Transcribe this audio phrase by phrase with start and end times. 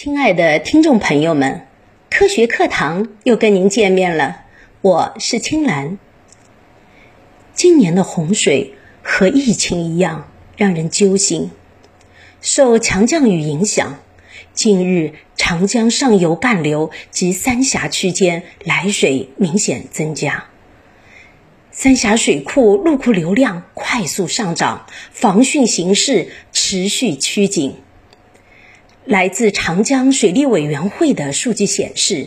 [0.00, 1.66] 亲爱的听众朋友们，
[2.08, 4.42] 科学课堂又跟您见面了，
[4.80, 5.98] 我是青兰。
[7.52, 11.50] 今年的洪水和疫情一样，让人揪心。
[12.40, 13.98] 受强降雨影响，
[14.54, 20.44] 近日长江上游干流及三峡区间来水明显增加，
[21.72, 27.74] 三峡水库入库流量快速上涨，防汛形势持续趋紧。
[29.08, 32.26] 来自长江水利委员会的数据显示，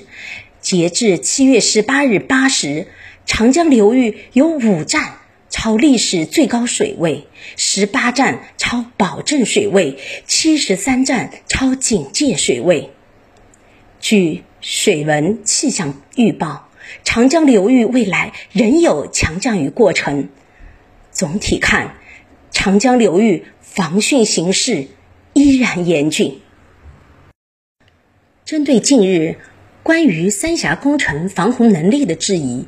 [0.62, 2.88] 截至七月十八日八时，
[3.28, 12.90] 长江流域有五站超历史最高水位，十八站超保证水位，七十三站超警戒水位。
[14.00, 16.68] 据水文气象预报，
[17.04, 20.30] 长江流域未来仍有强降雨过程。
[21.12, 21.98] 总体看，
[22.50, 24.88] 长江流域防汛形势
[25.34, 26.40] 依然严峻。
[28.52, 29.38] 针对近日
[29.82, 32.66] 关于三峡工程防洪能力的质疑，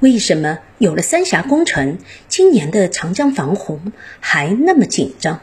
[0.00, 1.96] 为什么有了三峡工程，
[2.28, 5.40] 今年的长江防洪还那么紧张？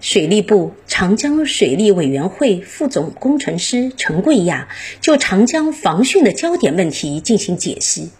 [0.00, 4.68] 水利部长江水利委员会副总工程师陈桂亚
[5.00, 8.10] 就长江防汛的焦点问题进行解析。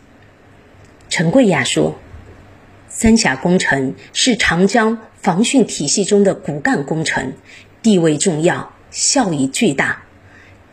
[1.08, 2.00] 陈桂亚说
[2.90, 7.34] ：“三峡工程是长江防汛体系中的骨干工程，
[7.80, 10.04] 地位重要。”效益巨大，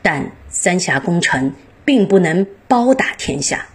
[0.04, 3.66] 但三峡工程并不能包打天下。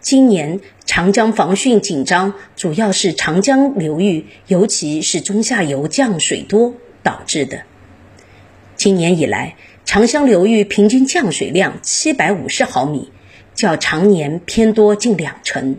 [0.00, 7.62] 今年长江防汛紧张，主要是长江流域，尤其是中下游降水多导致的。
[8.74, 9.54] 今年以来，
[9.84, 13.12] 长江流域平均降水量七百五十毫米，
[13.54, 15.76] 较常年偏多近两成。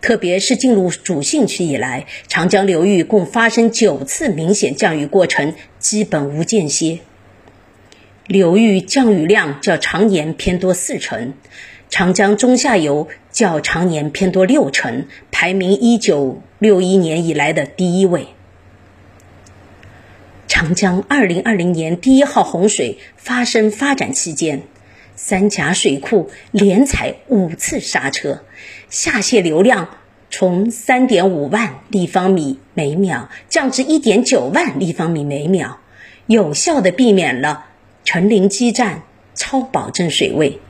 [0.00, 7.00] 特别是进入主汛期以来，长江流域共发生九次明显降雨过程，基本无间歇。
[8.26, 11.34] 流域降雨量较常年偏多四成，
[11.90, 18.28] 长江中下游较常年偏多六成，排名一九六一年以来的第一位。
[20.48, 24.62] 长江二零二零年第一号洪水发生发展期间，
[25.14, 28.42] 三峡水库连踩五次刹车，
[28.88, 29.90] 下泄流量
[30.30, 35.78] 从三点五万立方米每秒降至一点九万立方米每秒，
[36.26, 37.66] 有效的避免了。
[38.04, 39.02] 陈陵基站
[39.34, 40.60] 超保证水位。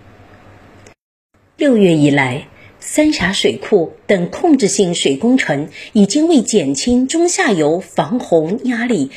[1.57, 2.47] 六月以来，
[2.79, 9.11] 三峡水库等控制性水工程已经为减轻中下游防洪压力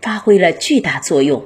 [0.00, 1.44] 发挥了巨大作用。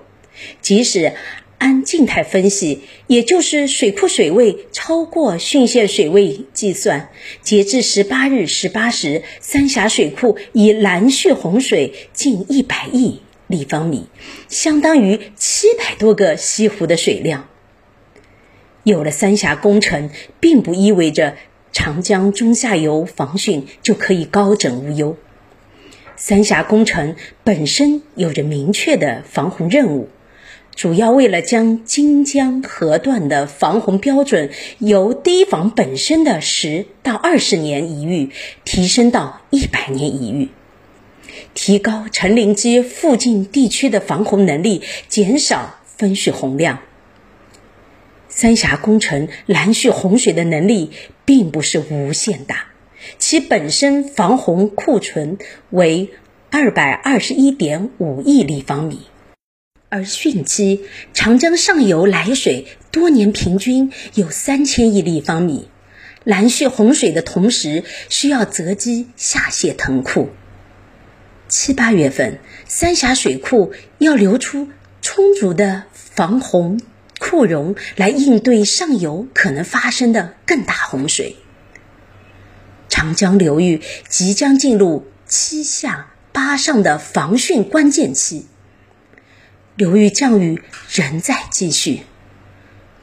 [0.60, 1.14] 即使
[1.56, 7.08] 按静态分析，也就是水库水位超过汛限水位计算，
[7.42, 13.20] 截至十八日十八时，三峡水库已拦蓄洪水近一百亿。
[13.48, 14.08] 立方米
[14.48, 17.48] 相当于七百多个西湖的水量。
[18.84, 21.36] 有了三峡工程，并不意味着
[21.72, 25.16] 长江中下游防汛就可以高枕无忧。
[26.16, 27.14] 三峡工程
[27.44, 30.08] 本身有着明确的防洪任务，
[30.74, 38.30] 主要为了将荆江河段的防洪标准由堤防本身的十到二十年一遇
[38.64, 40.48] 提升到一百年一遇。
[41.54, 46.80] 提高陈陵基附近地区的防洪能力，减少分蓄洪量。
[48.28, 50.90] 三峡工程拦蓄洪水的能力
[51.24, 52.66] 并不是无限大，
[53.18, 55.38] 其本身防洪库存
[55.70, 56.10] 为
[56.50, 59.00] 二百二十一点五亿立方米，
[59.88, 65.68] 而汛期长江上游来水多年平均有三千亿立方米，
[66.22, 70.28] 拦蓄洪水的同时，需要择机下泄腾库。
[71.48, 74.68] 七八月份，三峡水库要流出
[75.00, 76.78] 充足的防洪
[77.18, 81.36] 库容来应对上游可能发生的更大洪水。
[82.90, 88.46] 长江流域即将进入七下八上的防汛关键期，
[89.74, 92.02] 流域降雨仍在继续。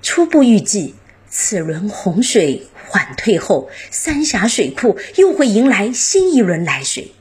[0.04, 0.94] 初步预计，
[1.30, 7.12] 此轮洪水缓退后，三峡水库又会迎来新一轮来水。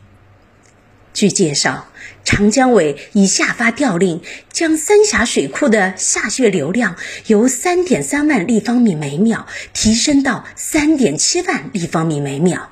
[1.24, 1.88] 据介绍，
[2.22, 4.20] 长江委已下发调令，
[4.52, 6.96] 将三峡水库的下泄流量
[7.28, 12.68] 由三点三万立方米每秒提升到三点七万立方米每秒。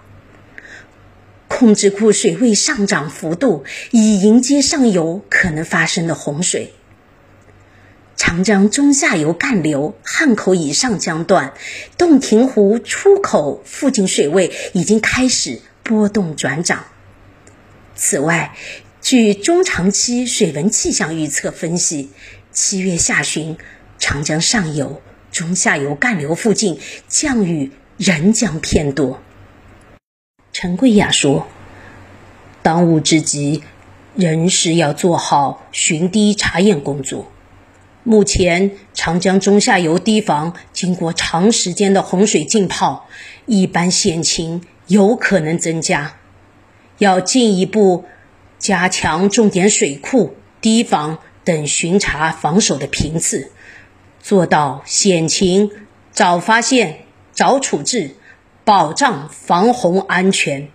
[1.48, 6.74] 控制库水位上涨幅度，以迎接上游可能发生的洪水。
[8.18, 11.54] 长江中下游干流汉口以上江段、
[11.96, 16.84] 洞庭湖出口附近水位已经开始波动转涨。
[18.04, 18.52] 此外，
[19.00, 22.10] 据中长期水文气象预测分析，
[22.50, 23.56] 七月下旬，
[23.96, 25.00] 长江上游、
[25.30, 29.22] 中下游干流附近降雨仍将偏多。
[30.52, 31.46] 陈桂雅说
[32.60, 33.62] ：“当务之急，
[34.16, 37.30] 仍是要做好巡堤查验工作。
[38.02, 43.08] 目前，长江中下游堤防经过长时间的洪水浸泡，
[43.46, 46.16] 一般险情有可能增加，
[46.98, 48.04] 要进一步。”
[48.58, 53.50] 加强重点水库、堤防等巡查防守的频次，
[54.20, 55.72] 做到险情
[56.12, 57.00] 早发现、
[57.32, 58.14] 早处置，
[58.62, 60.68] 保障防洪安全。